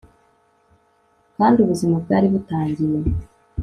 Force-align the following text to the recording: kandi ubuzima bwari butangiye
kandi 1.37 1.57
ubuzima 1.61 1.95
bwari 2.03 2.27
butangiye 2.33 2.97